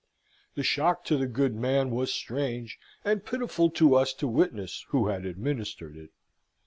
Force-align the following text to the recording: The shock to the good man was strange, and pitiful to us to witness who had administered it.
The 0.55 0.63
shock 0.63 1.03
to 1.05 1.15
the 1.17 1.27
good 1.27 1.53
man 1.53 1.91
was 1.91 2.11
strange, 2.11 2.79
and 3.05 3.23
pitiful 3.23 3.69
to 3.69 3.93
us 3.93 4.15
to 4.15 4.27
witness 4.27 4.83
who 4.89 5.09
had 5.09 5.27
administered 5.27 5.95
it. 5.95 6.09